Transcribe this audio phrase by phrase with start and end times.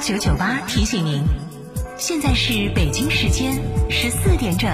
[0.00, 1.22] 九九八提醒您，
[1.98, 4.70] 现在是北京时间十四点整。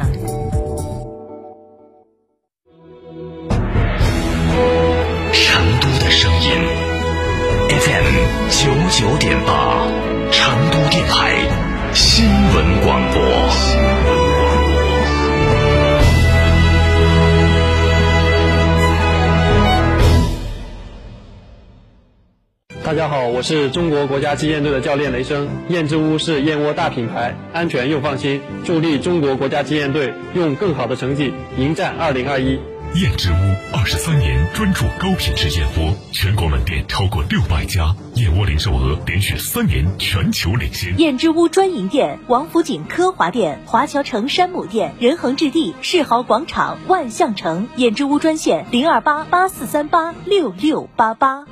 [23.06, 25.48] 家好，我是中国国家击剑队的教练雷声。
[25.68, 32.58] 燕之屋是燕窝大品牌，安全又放心，助力中国国家击剑队用更好的成绩迎战二零二一。
[32.94, 33.36] 燕之屋
[33.72, 40.98] 二十三年专注高品质燕窝，全国门店超过六百家，燕窝零售额连续三年全球领先。
[40.98, 47.68] 燕之屋专营店：王府井科华店、华侨城山姆店、仁恒置地、世豪广场、万象城。
[47.76, 51.46] 燕之屋专线：零二八八四三八六六八八。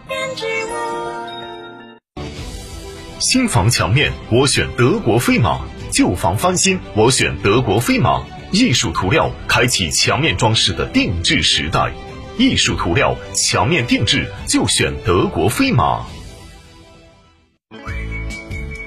[3.24, 5.58] 新房墙面我选德国飞马，
[5.90, 8.22] 旧房翻新我选德国飞马。
[8.52, 11.90] 艺术涂料开启墙面装饰的定制时代，
[12.36, 16.04] 艺术涂料墙面定制就选德国飞马。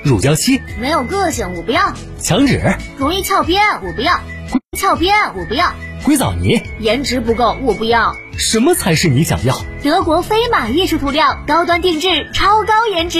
[0.03, 2.61] 乳胶漆没有个性，我不要；墙纸
[2.99, 4.19] 容易翘边，我不要；
[4.77, 8.15] 翘边我不要；硅藻泥颜值不够，我不要。
[8.37, 9.59] 什么才是你想要？
[9.83, 13.19] 德国飞马艺术涂料，高端定制，超高颜值，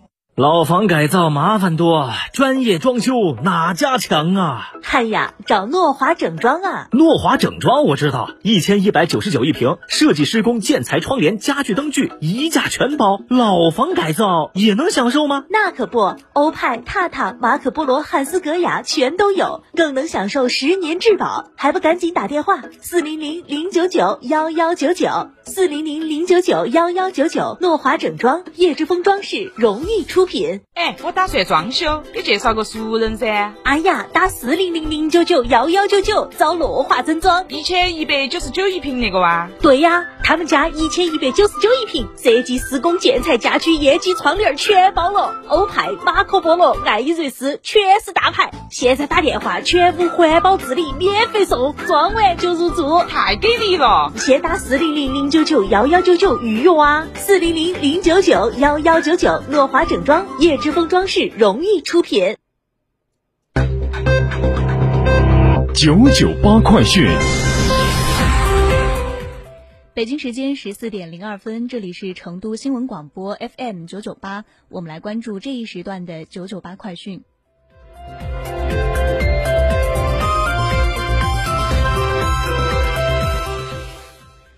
[0.37, 4.71] 老房改造麻烦多，专业装修哪家强啊？
[4.81, 6.87] 嗨呀，找诺华整装啊！
[6.93, 13.19] 诺华整装我知道，一千一百九十九一平，设计施工、建材、窗帘、家具、灯具一价全包。
[13.27, 15.43] 老房改造也能享受吗？
[15.49, 27.57] 那可不，欧派、踏踏、马可波罗、汉斯格雅全都有，更能享受十年质保，还不赶紧打电话四零零零九九幺幺九九四零零零九九幺幺九九。
[27.59, 30.61] 诺华整装，叶之峰装饰荣誉出品。
[30.73, 33.53] 哎，我打算装修，给介绍个熟人噻。
[33.63, 39.49] 哎呀，打四零零零九九幺幺九九找乐华整装，一千一百九十九一平那个哇？
[39.61, 45.35] 对呀，他们家一千一百九十九一平，设计、施工、建材、家居、业绩、窗帘全包了。
[45.47, 54.11] 欧派、马可波罗、爱依瑞斯全是大牌，现在打电话全部环保治理免费送，装完就入住，太给力了！
[54.15, 62.37] 先打四零零零九九幺幺九九预约啊，四零零零九九幺幺九九，乐华整装叶之峰装饰荣誉出品。
[65.73, 67.07] 九九八快讯。
[69.93, 77.23] 北京时间十四点零二分，这里是成都新闻广播 FM 九九八，我们来关注这一时段的九九八快讯。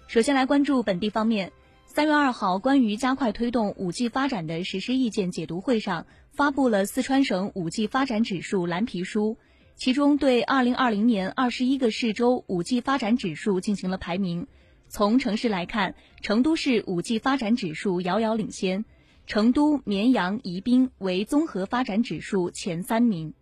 [0.08, 1.52] 首先来关注本地方面，
[1.96, 9.38] 三月二号，关于加快推动五 G 发展的实施意见解读会上，发布了四川省五 G 发展指数蓝皮书，
[9.76, 14.48] 其中对二零二零年二十一个市州五 G 发展指数进行了排名。
[14.88, 15.94] 从城市来看，
[16.24, 18.86] 成都市五 G 发展指数遥遥领先，
[19.28, 23.36] 成都、绵阳、宜宾为综合发展指数前三名。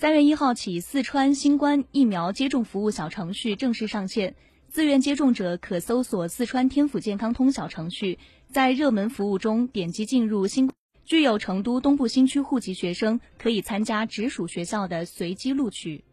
[0.00, 4.36] 三月一号起，四川新冠疫苗接种服务小程序正式上线，
[4.68, 10.70] 自愿接种者可搜索“四川天府健康通”小程序，在热门服务中点击进入新。
[11.04, 16.04] 具有成都东部新区户籍学生可以参加直属学校的随机录取。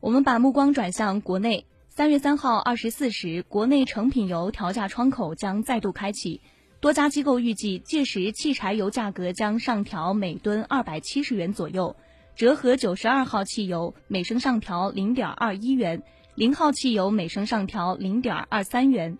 [0.00, 1.64] 我们把目光转向国内。
[1.96, 6.42] 三月三号二十四时，国内成品油调价窗口将再度开启，
[6.78, 11.96] 多家机构预计届时汽柴油价格将上调每吨二百七十元左右。
[12.34, 16.02] 折合九十二号汽油每升上调零点二一元，
[16.34, 19.16] 零号汽油每升上调零点二三元。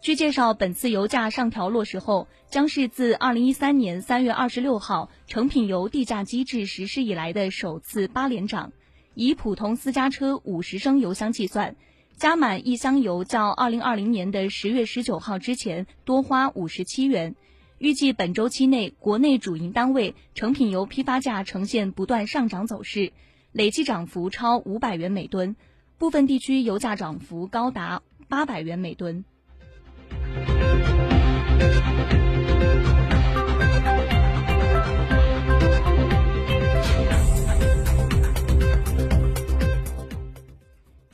[0.00, 8.72] 据介绍，本次油价上调落实后，将是自二零一三年三月二十六号成品油地价机制实施以来的首次八连涨。
[9.14, 11.76] 以普通私家车五十升油箱计算，
[12.16, 17.34] 加满一箱油较二零二零年的十月十九号之前多花五十七元。
[17.78, 23.12] 预计本周期内，国内主营单位成品油批发价呈现不断上涨走势，
[23.52, 25.56] 累计涨幅超五百元每吨，
[25.98, 29.24] 部分地区油价涨幅高达八百元每吨。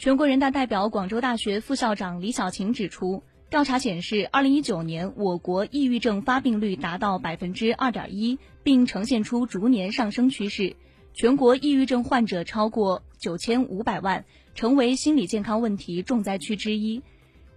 [0.01, 10.75] 全国人大代表、广州大学副校长李小琴指出，调查显示，二零一九年我国抑郁症发病率达到百分之二点一，并呈现出逐年上升趋势。
[11.13, 14.25] 全国抑郁症患者超过九千五百万，
[14.55, 17.03] 成为心理健康问题重灾区之一。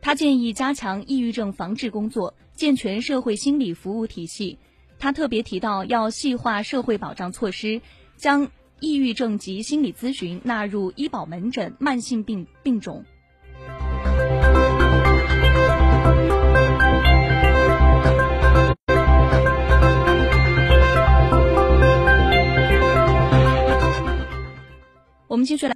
[0.02, 4.60] 他建议加强抑郁症防治工作，健全社会心理服务体系。
[5.00, 7.82] 他特别提到，要细化社会保障措施，
[8.18, 8.52] 将。
[8.84, 13.02] 抑郁症及心理咨询纳入医保门诊慢性病病种。
[25.30, 25.72] 我们继续来。